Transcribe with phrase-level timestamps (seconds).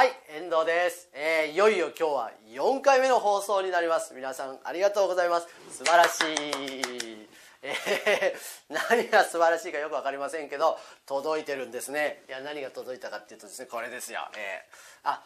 [0.00, 4.14] はい遠藤です、えーいよいよ今日は4回目の放送になります。
[4.14, 5.48] 皆さんありがとうございます。
[5.70, 7.28] 素晴らしい。
[7.60, 12.24] えー 何が素晴らしいかよく分かりませんけど届いてるんですね。
[12.30, 15.22] いや何が届いたかっていうとですねこれですよ、えーあ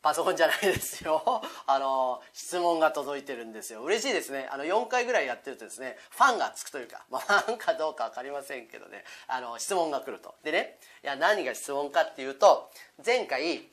[0.00, 1.42] パソコンじゃないですよ。
[1.66, 3.82] あの質問が届いてるんですよ。
[3.82, 4.48] 嬉しいですね。
[4.50, 9.04] あの4回ぐらいやってるとですねファンがつくというか、まあ、ファンかどうか分かりませんけどね。
[9.26, 10.36] あの質問が来ると。
[10.42, 12.70] でねいや何が質問かっていうと
[13.04, 13.68] 前回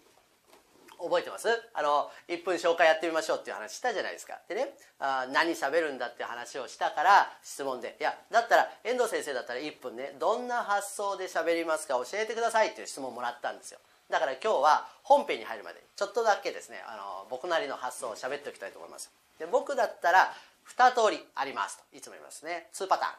[1.04, 1.50] 覚えてます？
[1.74, 4.40] あの1分紹介やってみましょうっていう話したじゃないですか。
[4.48, 13.80] でねあ何喋るんだっていう話をしたから質問でいやだったら遠藤先生だったら1分ねどんな発想で喋りますか教えてくださいっていう質問をもらったんですよ。
[14.10, 19.12] だから今日は本編に入るまでちょっとだけですねあの僕なりの発想を喋っておきたいと思います。
[19.40, 20.34] で僕だったら
[20.78, 22.68] 2通りありますといつも言いますね。
[22.74, 23.12] 2パターン。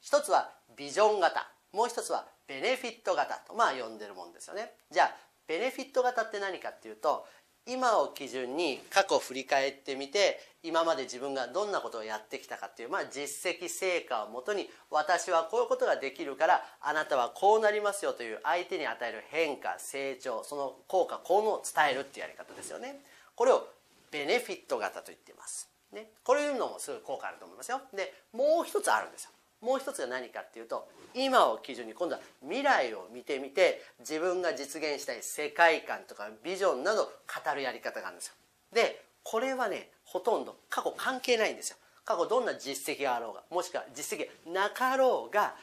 [0.00, 1.46] 一つはビジョン型。
[1.72, 4.72] もう一つはベネフィット型とまあ呼んでるもんですよね。
[4.90, 5.14] じゃあ
[5.46, 7.26] ベネフィット型って何かっていうと
[7.68, 23.00] 今を基準に過去を振り返ってみて今まで自分がどんなことをやってきたかっていう、まあ、実績成果をもとに私はこういうことができるからあなたはこうなりますよという相手に与える変化成長その効果効能を伝えるっていうやり方ですよね。
[23.34, 23.66] これを
[24.12, 27.80] ベネフィット型と言っています、ね、これいうのもすごい効果あると思いますよ。
[27.94, 29.30] でもう一つあるんですよ。
[29.60, 37.10] もう一つが何かっていうと今を基準に今度は未来を見てみて自分が実現したい世界観とかビジョンなど語
[37.54, 38.34] るやり方があるんですよ。
[38.72, 41.76] でこれはねほとんど過去関係ないんですよ。
[42.04, 45.56] 過去どんな実績があろうがもしくは実績がなかろうが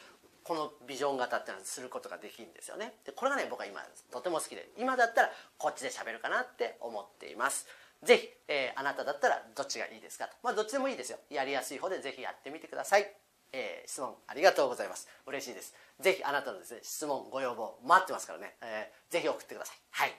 [0.44, 2.94] このビジョン型ってのはすることができるんですよね。
[3.06, 7.68] でこれがね僕は今とても好きで今だったらこっちで喋るかなって思っています。
[8.04, 10.36] ぜひ、えーあなただったらどっちがいいですかと。
[10.44, 11.20] まあどっちでもいいですよ。
[11.30, 13.23] やりやすい方でぜひやってみてください。
[13.54, 15.08] えー質問ありがとうございます。
[15.28, 15.74] 嬉しいです。
[16.00, 19.78] ぜひあなたのですね質問ご要望待ってますからね、えーぜひ送ってください。
[19.92, 20.12] はい。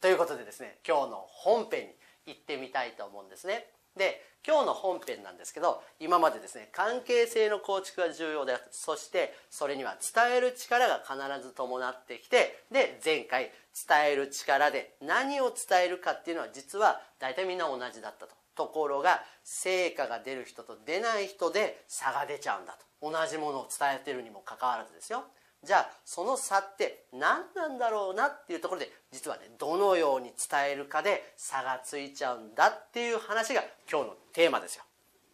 [0.00, 1.94] ということでですね今日の本編に
[2.26, 3.66] 行ってみたいと思うんですね。
[3.96, 13.52] で今日の本編なんですけど今までですね関係性の構築が重要であるそしてそれには伝える力が必ず伴ってきてで前回
[13.88, 18.34] 伝える力で何を伝えるかっていうのは実は大体みんな同じだったと。
[18.54, 23.10] ところが成果が出る人と出ない人で差が出ちゃうんだと。
[23.10, 25.24] 同じものを伝えてるにもかかわらずですよ。
[25.62, 34.84] じゃあその差って何なんだろうなっていうところで実はねどのように伝えるかで差がついちゃうんだっていう話が今日のテーマですよ。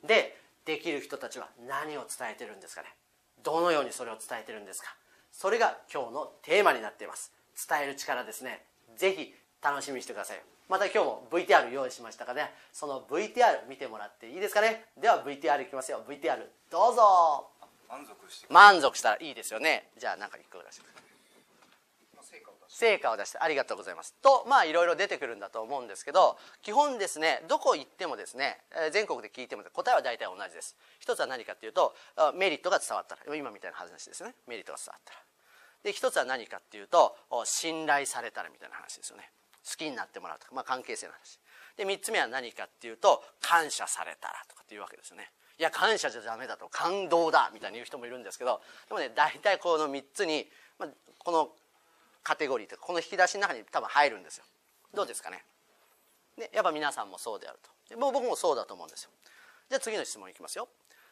[0.06, 2.88] でできる人たちは何を伝えてるんですかね。
[3.42, 4.94] どのようにそれを伝えてるんですか。
[5.32, 7.32] それが今日のテーマになっています。
[7.68, 8.64] 伝える力ですね。
[8.96, 10.42] ぜひ楽しみにしてください。
[10.70, 12.52] また今日も VTR 用意しましたからね。
[12.72, 14.84] その VTR 見てもらっていいですかね。
[14.96, 16.00] では VTR いきますよ。
[16.08, 16.38] VTR
[16.70, 17.50] どうぞ。
[17.90, 19.88] 満足して満足したらいいですよね。
[19.98, 21.02] じゃあ何か一個出してください
[22.22, 24.14] 成果を出し成果を出してありがとうございます。
[24.22, 30.76] とまあいろいろ出てくるんだと思うんですけど基本ですねどこ行ってもですねえー全国で聞いても答えは大体同じです。
[31.00, 34.36] 一つは何かっていうとあメリットが伝わったら今みたいな話ですよね。
[34.46, 35.20] メリットが伝わったら。
[35.82, 39.30] で一つは何かっていうとお信頼されたらみたいな話ですよね
[39.68, 41.38] 好きになってもらうとか、まあ、関係性の話。
[41.76, 45.30] で3つ目は何かっていうと感謝されたらとかっていうわけですよね。
[45.58, 50.48] いや感謝じゃダメだと感動だみたいに言う人もいるんですけどでもね大体この3つに、
[50.78, 50.88] まあ、
[51.18, 51.50] この
[52.22, 54.44] カテゴリーとかこの引き出しの中に多分入るんですよ。
[54.94, 55.44] どうですかね？
[56.38, 57.70] でやっぱ皆さんもそうであると。
[57.90, 59.10] でも僕もそうだと思うんですよ。
[59.68, 60.68] じゃあ次の質問いきますよ。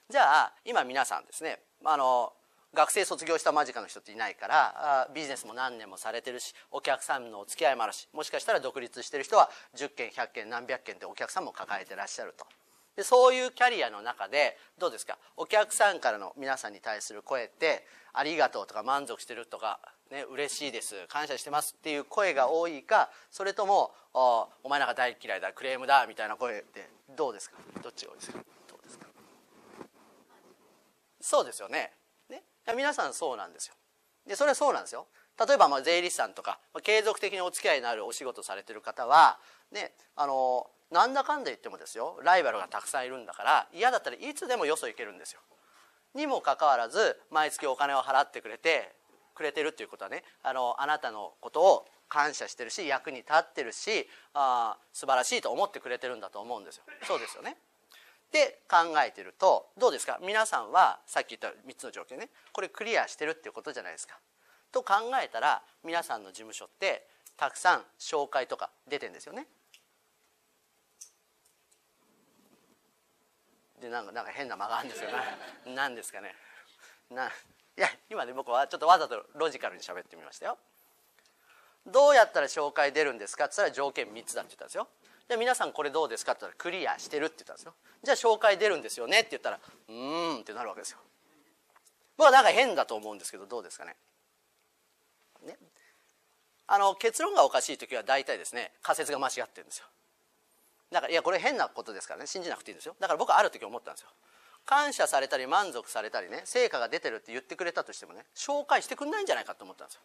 [0.09, 2.33] じゃあ今皆さんですねあの
[2.79, 12.47] 学生卒業した間近の人っていないからビジネスも何年もされてるしお客さんのお付き合いもあるしもしかしたら独立してる人は10件100件何百件ってお客さんも抱えてらっしゃると。
[12.95, 15.19] でそういうキャリアの中でどうですか？
[15.37, 17.85] お客さんからの皆さんに対する声って
[18.15, 19.81] 「ありがとう」とか「満足してる」とか
[20.13, 27.57] 「ね、嬉しいです感謝してます」っていう声が多いかそれとも「おお前なんか大嫌いだクレームだ」みたいな声ってどうですか？
[27.83, 28.39] どっちが多いですか？
[31.21, 31.93] そうですよね。
[32.75, 33.75] 皆さんそうなんですよ。
[34.27, 35.07] でそれはそうなんですよ。
[35.47, 39.39] 例えばまあ税理士さんとかま継続的にお付き合いのあるお仕事されてる方は
[39.71, 45.41] ねあのなんだかんだ言ってもですよライバルがたくさんいるんだから嫌だったらいつでもよそ行けるんですよ。
[46.15, 48.97] にもかかわらず毎月お金を払ってくれて
[49.35, 56.85] くれてるっていうことはねあのあなたのことを感謝してるし役に立ってるしあー素晴らしいと思ってくれてるんだと思うんですよ。
[57.07, 57.57] そうですよね。
[58.31, 60.19] で考えてるとどうですか？
[60.21, 62.29] 皆さんはさっき言った3つの条件ね。
[62.53, 64.19] これクリアしてるっていうことじゃないですか。
[64.71, 67.07] と考えたら皆さんの事務所って
[67.39, 69.47] たくさん紹介とか出てんですよね。
[73.81, 75.17] でなんかなんか変な間があるんですよね。
[75.75, 76.35] 何ですかね。
[77.11, 77.31] ない
[77.81, 80.59] や今ね僕はちょっとわざとロジカルに喋ってみましたよ。
[81.87, 83.47] どうやったら紹介出るんですか？
[83.47, 84.89] って言ったら条件3つだって言ったんですよ。
[85.29, 86.33] で皆さんこれどうですか？
[86.33, 89.21] って言ったらクリアしてるって言ったんですよじゃあ紹介出るんですよね？
[89.21, 90.99] って言ったらうーんってなるわけですよ。
[92.17, 93.97] 僕はなんか変だと思うんですけどどうですかね？
[95.47, 95.57] ね。
[96.67, 99.85] あの結論がおかしい時は大体ですね仮説が間違ってるんですよ。
[100.91, 102.97] だからいやこれ変なことですからね信じなくていいんですよ。
[102.99, 104.09] だから僕はある時思ったんですよ。
[104.65, 110.01] 感謝されたり満足されたりね成果が出てるって言ってくれたとしてもね紹介してくんないんじゃないかと思ったんですよ。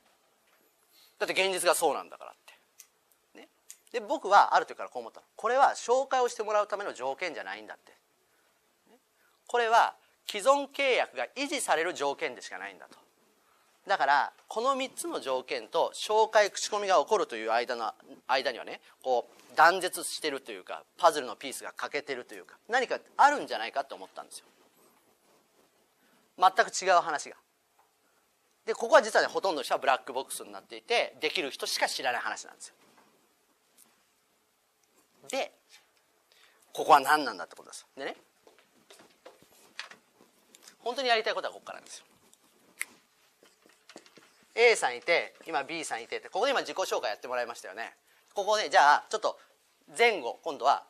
[1.19, 2.53] だって現実がそうなんだからって。
[3.93, 7.93] で僕はある時からこう思ったこれは紹介をしてもらうための条件じゃないんだって。
[9.47, 9.93] これは
[10.27, 12.97] 既存契約が維持される条件でしかないんだと。
[13.87, 17.93] だからこの3つの条件と紹介口コミが起こるという間の
[18.27, 24.45] 間にはねこう断絶してるというかパズルのピースが欠けてるというか何かあるんじゃないかと思ったんですよ。
[26.39, 27.35] 全く違う話が。
[28.65, 32.75] でここは実はねほとんどの人はブラックボックスになっていてできる人しか知らない話なんですよ。
[35.29, 35.51] で
[36.73, 37.85] ここは何なんだってことです。
[37.97, 38.15] でね。
[40.79, 42.05] 本当にやりたいことはここからなんですよ。
[44.55, 47.93] A さんいて今 B さんいてってここで今自己紹介やってもらいましたよね。
[48.33, 49.39] ここでじゃあちょっと
[49.97, 50.83] 前後今度は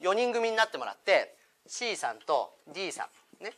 [0.00, 3.08] 4人組になってもらって C さんと D さ
[3.40, 3.52] んね。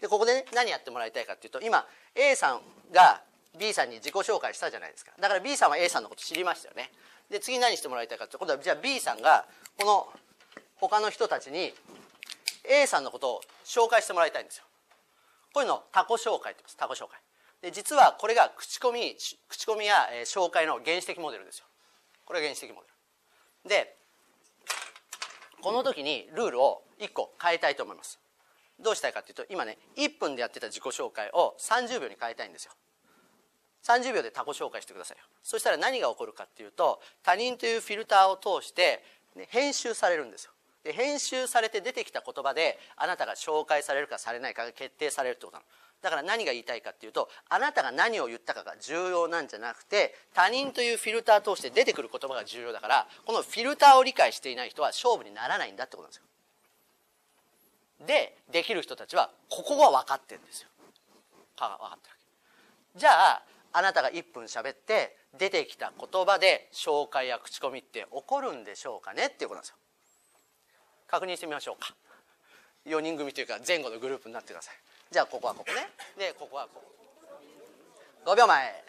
[0.00, 2.60] でここで、ね、何やってもらいたいかっていうと今 A さん
[2.92, 3.22] が
[3.58, 5.12] B さんに自己紹介したじゃないですか。
[5.20, 6.90] だから B さんは A さんのこと知りましたよね
[7.30, 9.46] で次何してもらいたいかって今度はじゃあ B さんが
[9.78, 10.08] この
[10.76, 11.72] 他の人たちに
[12.68, 14.64] A さんのことを紹介してもらいたいんですよ。
[15.52, 17.18] こういうのをタコ紹介って言いますタコ紹介。
[17.62, 19.16] で実はこれが口コミ
[19.48, 21.66] 口コミや、え、紹介の原始的モデルですよ。
[22.24, 22.88] これが原始的モデ
[23.64, 23.70] ル。
[23.70, 23.96] で
[25.62, 28.20] この時にルールを1個変えたいと思います。
[28.78, 32.72] どうしたいかっていうと今ね1分でやってた自己紹介を30秒に変えたいんですよ。
[33.86, 35.24] 30秒でタコ紹介してくださいよ。
[35.42, 39.02] そしたら何が起こるかっていうと他人というフィルターを通して、
[39.36, 40.52] ね、編集されるんですよ。
[40.82, 45.66] で編集されて出てきた言葉であなたが紹介されるかされないかが決定されるってことなの。
[46.02, 56.22] だから何が言いたいかっていうとあなたが何を言ったかが重要なんじゃなくて他人というフィルター通して出てくる言葉が重要だからこのフィルターを理解していない人は勝負にならないんだってことなんですよ。
[58.06, 60.68] でできる人たちはここは分かってるんですよ。
[61.56, 61.98] 分かってるわ
[62.94, 62.98] け。
[63.00, 63.42] じゃあ
[63.76, 69.76] あなたが1分喋って出てきた言葉で紹介や口コミって起こるんでしょうかねっていうことなんですよ。
[71.06, 71.94] 確認してみましょうか。
[72.86, 74.74] 4人組というか前後のグループになってください。
[75.12, 75.90] じゃあここはここね。
[76.16, 76.82] でここはこ
[78.24, 78.32] こ。
[78.32, 78.82] 5秒前。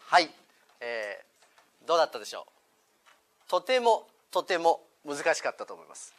[0.06, 0.30] はい、
[0.80, 2.46] えー、どうだったでしょ
[3.46, 3.50] う？
[3.50, 6.14] とてもとても難しかったと思います。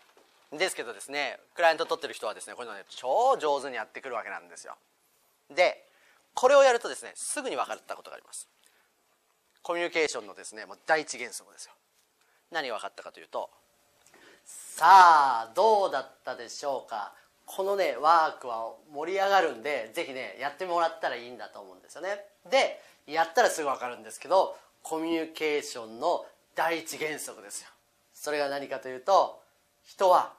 [0.51, 4.75] ですけどですねクライアント取ってる人はですねこういうのね超上手にやってくるわけなんですよ。
[5.55, 5.85] で
[6.33, 8.50] これをやるとですねすぐに分かったことがあります。
[9.63, 11.72] コミュニケーションのですねもう第一原則ですよ。
[12.51, 13.50] 何が分かったかというと
[14.46, 17.13] さあどうだったでしょうか？
[17.46, 22.25] このねワークは盛り上がるんでぜひねやってもらったらいいんだと思うんですよね。
[22.51, 27.70] でやったらすぐ分かるんですけどコミュニケーションの第一原則ですよ。
[28.13, 29.41] それが何かというと
[29.86, 30.34] 人は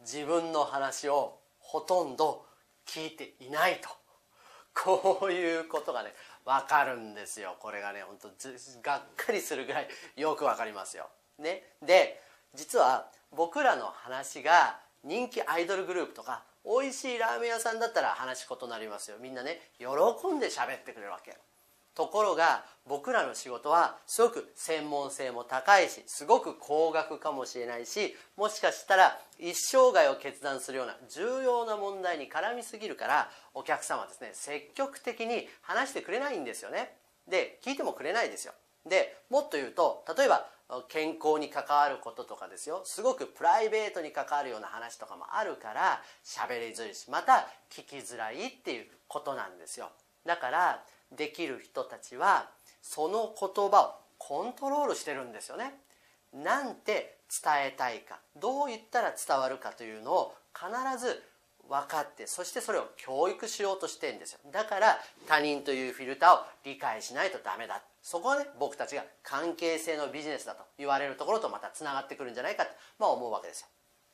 [0.00, 2.44] 自分の話をほとんど
[2.86, 3.88] 聞いていないと。
[4.84, 6.12] こういうことがね
[6.44, 7.56] 分かるんですよ。
[7.60, 8.28] これがねほんと
[8.82, 11.08] がっかりするぐらいよく分かりますよ。
[11.38, 12.20] ね、で
[12.54, 19.16] 実は僕らの話が人気アイドルグループとか美味しいラーメン屋さんだったら話異なりますよ。
[19.20, 21.36] みんなね喜んで喋ってくれるわけ。
[21.96, 36.92] ところが僕らの仕事はすごく専門性も高いしすごく高額かもしれないしもしかしたら一生涯を決断するような重要な問題に絡みすぎるからお客様はですね積極的に話してくれないんですよね。
[37.26, 38.52] で聞いてもくれないですよ。
[38.86, 40.46] でもっと言うと例えば
[40.88, 42.82] 健康に関わることとかですよ。
[42.84, 49.90] すごくプライベートに関わるような話とかもあるから喋りづらいしまた聞きづらいっていうことなんですよ。
[50.24, 52.50] だからできる人たちは
[52.82, 55.74] その言葉をコントロールしてるんですよね。
[56.32, 61.22] なんて伝えたいかどう言ったら伝わるかというのを必ず
[61.68, 64.38] 分かってそしてそれを教育しようとしてんですよ。
[64.52, 67.82] だから他人というフィルターを理解しないとダメだ。
[68.02, 73.66] そこはね僕たちが関係性のビジネスだと言われるところとまたつながってくるんじゃないかと、まあ、思うわけですよ。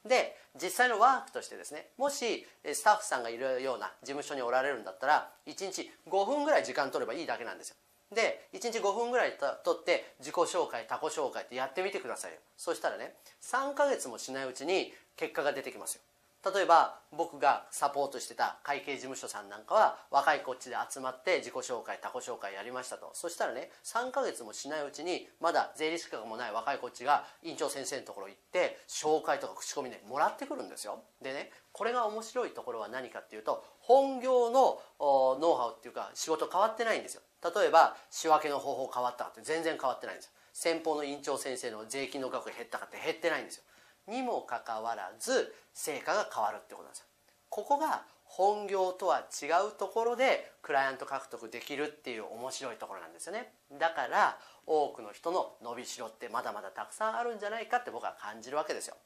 [0.06, 7.76] で実際のワークとしてですねもしスタッフさんがいるような事務所におられるんだったら1日5分ぐらい時間取ればいいだけなんですよ。
[8.14, 12.38] で1日5分ぐらい取って自己紹介他己紹介ってやってみてくださいよ。
[12.56, 16.02] そしたらね3ヶ月もしないうちに結果が出てきますよ。
[16.44, 23.10] 例えば僕がサポートしてた会計事務所さんなんかは若いこっちで集まって自己紹介他己紹介やりましたと。
[23.14, 31.04] そしたらね3ヶ月もしないうちにまだ税理士資格もない若いこっちが院長先生のところ行って紹介とか口コミねもらってくるんですよ。
[31.22, 37.22] でねこれが面白いところは何かっていうと本業のノウハウっていうか仕事変わってないんですよ。
[37.42, 40.32] 例えば仕分けの方法変わったかって全然変わってないんですよ。
[40.52, 43.62] 先方の院長先生の税金の額減ったかって減ってないんですよ。
[44.08, 47.06] にもかかわらず成果が変わるってことなんですよ。
[47.48, 53.52] ここが本業とは違うところでクライアント獲得できるっていう面白いところなんですよね。
[53.78, 58.96] だから多くの人の伸びしろってまだまだたくさんあるんじゃないかって僕は感じるわけですよ。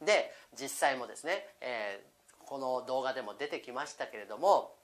[0.00, 4.76] で実際もですね、えー、この動画でも出てきましたけれども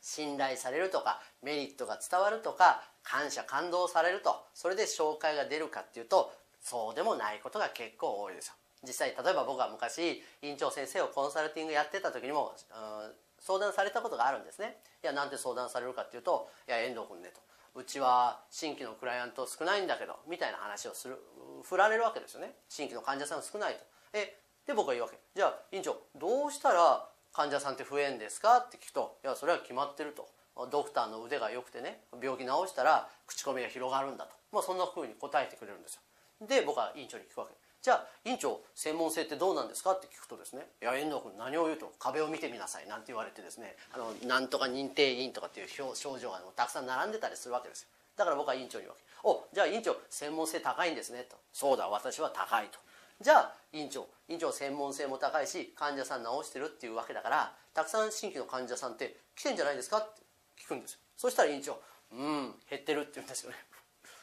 [0.00, 8.54] 信頼されるとかメリットが伝わるとか感謝感動されるとそれで紹介が出るかっていうとそうでもないことが結構多いですよ。
[8.82, 14.76] 実際例えば僕は昔院長先生をコンサルティングやってた時にも、うん、相談されたことがあるんですね。
[15.02, 17.40] いやなんで相談されるかっていうと「いや遠藤君ね」と
[17.78, 21.18] 「うちは新規のクライアント少ないんだけど」みたいな話をする
[21.62, 22.54] 振られるわけですよね。
[22.68, 23.84] 新規の患者さん少ないと。
[24.12, 25.18] えで僕は言うわけ。
[25.34, 30.28] じゃあ院長どうしたら患者さんって増えんですかって聞くといやそれは決まってると。
[30.70, 36.00] ドクターの腕が良くてね病気治したら口コミが広がるんだと、まあ、そんなふうに答えてくれるんですよ。
[36.46, 37.52] で僕は院長に聞くわけ。
[37.86, 39.92] じゃあ院長専門性ってどうなんですか？
[39.92, 47.88] って聞くとですね「いや遠藤君何を言うと壁を見てみなさい」なんて言われてですねあのなんとか認定員とかっていう症状がたくさん並んでたりするわけですよ。
[48.16, 52.80] だから僕は院長に言うわけ「おじゃあ院長専門性高いんですね」と「そうだ私は高い」と。
[53.20, 59.98] じゃあ院長院長専門性も高いし患者さん治してるっていうわけだからたくさん新規の患者さんって来てんじゃないですか？
[59.98, 60.22] って
[60.60, 60.98] 聞くんですよ。
[61.16, 63.56] そしたら院長「うん減ってる」って言うんですよね。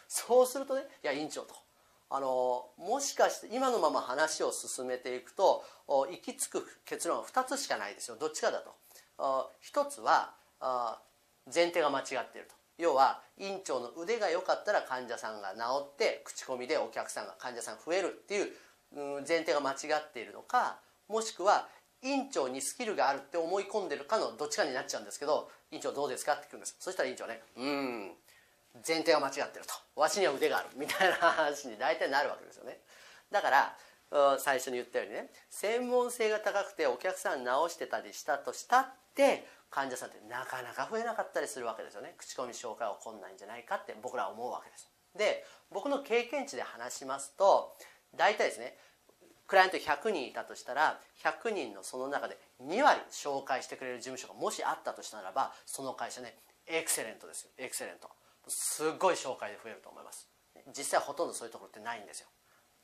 [0.09, 1.55] そうするとね「いや院長」と。
[2.15, 8.17] あのもしかして今のまま話を進めていくと行き着く結論は2つしかないですよ。
[8.19, 8.59] どっちかだ
[9.17, 9.49] と。
[9.73, 10.35] 1つは
[11.51, 12.53] 前提が間違っていると。
[12.77, 15.59] 要は院長の腕が良かったら患者さんが治
[15.93, 18.51] って口コミでお客さんが患者さん増えるっていう
[19.27, 20.77] 前提が間違っているのか
[21.07, 21.67] もしくは
[22.03, 26.75] 院長にスキルがあるって思い込んでるかのどっちかになっちゃうんですけど院長どうですかって聞くんです。
[26.79, 28.11] そしたら院長ねうん。
[28.85, 29.73] 前提が間違ってると。
[29.95, 30.67] わしには腕がある。
[30.75, 32.79] みたいな話に大体なるわけですよね。
[33.31, 33.77] だから
[34.39, 42.13] 最初に言ったようにね専門性が高くてお客さん直してたりしたとしたって患者さんってなかなか増えなかったりするわけですよね。
[42.17, 44.89] 口コミ紹介は困難じゃないかって僕らは思うわけです。
[45.17, 47.75] で僕の経験値で話しますと
[48.15, 48.77] 大体ですね
[49.47, 56.35] クライアント100人いたとしたら100人のその中で2割紹介してくれる事務所がもしあったとしたならばその会社ね
[56.67, 57.51] エクセレントですよ。
[57.57, 58.09] エクセレント。
[58.47, 60.29] すごい紹介で増えると思います。
[60.75, 62.27] 実際ほとんどそういうところってないんですよ。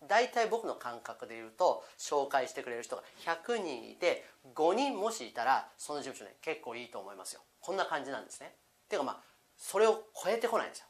[0.07, 4.25] 大体僕の感覚で言うと紹介してくれる人が100人いて
[4.55, 7.41] 5人もしいたらその事務所ね結構いいと思いますよ。
[7.59, 8.55] こんな感じなんですね。
[8.85, 9.19] っていうかまあ
[9.57, 10.85] それを超えてこないんですよ。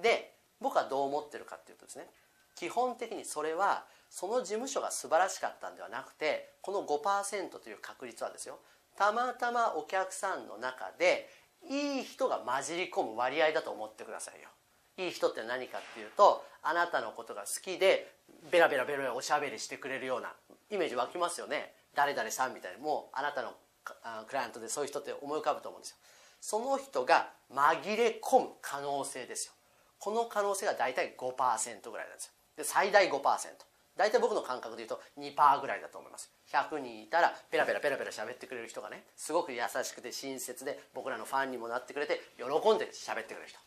[0.00, 2.08] で僕はどう思ってるかっていうとですね
[2.56, 8.60] 基本的にそれはその事務所が素晴らしかったんではなくてこの5%という確率はですよ
[8.96, 11.28] たまたまお客さんの中で
[11.68, 14.48] いい人が混じり込む割合だと思ってくださいよ。
[14.96, 18.12] いい人って何かっていうとあなたのことが好きで
[18.50, 20.32] ベラベラベラおしゃべりしてくれるような
[20.70, 21.74] イメージ湧きますよね。
[21.94, 22.80] 誰々さんみたいに。
[22.80, 23.54] もうあなたの
[24.26, 25.96] クライアントでそういう人って思い浮かぶと思うんですよ。
[26.40, 29.52] その人が紛れ込む可能性ですよ。
[29.98, 32.32] この可能性が大体5%ぐらいなんですよ。
[32.56, 33.20] で最大5%
[33.96, 36.30] 大体僕の感覚で言うと2%ぐらいだと思います。
[36.52, 43.58] 100人いたらペラペラペラペラ喋ってくれる人がねすごく優しくて親切で僕らのファンにもなってくれて喜んで喋ってくれる人。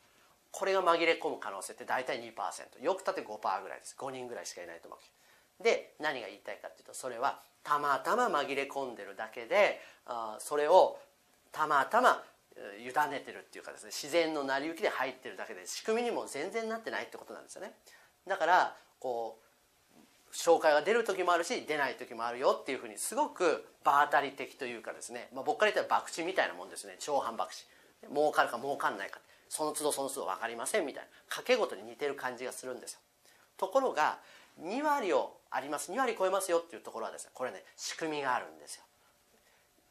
[0.52, 3.96] これが紛れ込む可能性って大体2%よくたって5%ぐらいです。
[3.98, 5.64] 5人ぐらいしかいないと思う。
[5.64, 11.00] で何が言いたいかっていうとそれはたまたま紛れ込んでるだけであそれを
[11.52, 12.24] たまたま
[12.80, 17.74] 委ねてるっていうかですね自然の成り行きで入ってるだけで仕組みにも全然なってないってことなんですよね。
[18.28, 19.47] だからこう
[20.38, 26.96] 紹介が出る時もあるし出ない時もあるよっていうふうにすごく場当たり的というかですね、まあ、僕から言ったら博打みたいなもんですね。
[27.00, 27.50] 超反博
[28.04, 28.08] 打。
[28.08, 29.20] 儲かるか儲かんないか。
[29.50, 31.36] その都度その都度分かりませんみたいな。
[31.36, 33.00] 賭け事に似てる感じがするんですよ。
[33.58, 34.20] ところが
[34.62, 35.92] 2割をあります。
[35.92, 38.84] 2割超えますよっていうところはですねこれね仕組みがあるんですよ。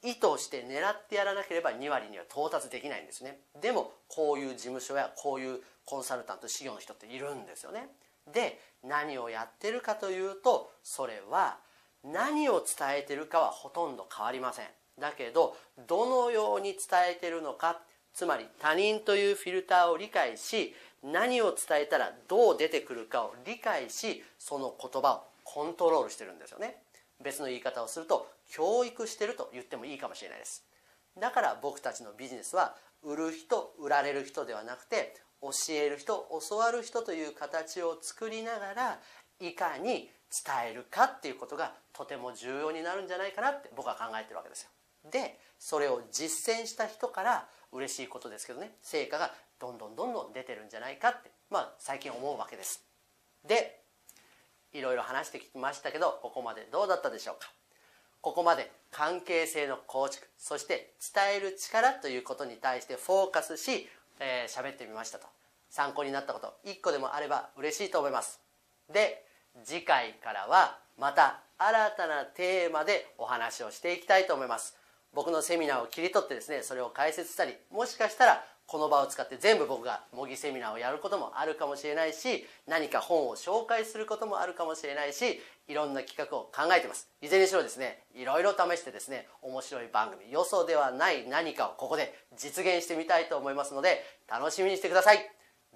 [0.04, 3.40] 意図して狙ってやらなければ2割には到達できないんですね。
[3.60, 7.88] でもこういう事務所やこういうコンサルタント事業の人っているんですよね。
[8.32, 11.58] で何をやってるかというとそれは
[12.04, 14.66] 何を伝えてるかはほとんど変わりません。
[15.00, 15.56] だけど
[15.86, 16.78] どのように伝
[17.12, 17.80] えてるのか
[18.14, 26.76] つまり他人というフィルターを理解し何を伝えたらどう出てくるかを理解しその言葉をコントロールしてるんですよね。
[27.22, 30.64] 別の言い方をすると教育してると言ってもいいかもしれないです。
[31.18, 35.14] だから僕たちのビジネスは売る人売られる人ではなくて
[35.52, 38.98] 教える人教わる人という形を作りながら
[39.40, 44.70] いかに伝えるかっていうことがとても重要になるんじゃないかなって僕は考えてるわけですよ。
[45.10, 52.82] でそれを実践した人から嬉しいことですけどね成果がどんどんどんどん出てるんじゃないかってまあ最近思うわけです。
[53.46, 53.80] で
[54.72, 57.50] いろいろ話してきましたけどここまでどうだったでしょうか？
[58.20, 63.88] ここまで関係性の構築そして伝える力ということに対してフォーカスし、
[64.20, 65.26] えー、ってみましたと。
[65.68, 68.40] 参考になったこと1個でもあれば嬉しいと思います。
[68.92, 69.24] で
[69.64, 74.76] 次回からはまた新たなテーマでお話をしていきたいと思います。
[75.12, 87.08] 僕のセミナーを切り取ってですねそれを解説したりもしかしたらこの場を使って全部僕が模擬セミナーをやることもあるかもしれないし何か本を紹介することもあるかもしれないしいろんな企画を考えてます。
[87.22, 95.18] いずれにしろですねいろいろ試してですね面白い番組予想ではない何かをここで実現してみたいと思いますので楽しみにしてください。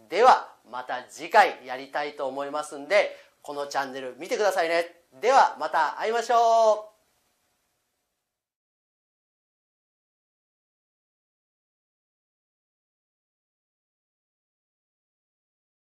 [0.08, 4.96] ではまた次回やりたいと思いますんでこのチャンネル見てくださいね。
[5.20, 6.89] ではまた会いましょう。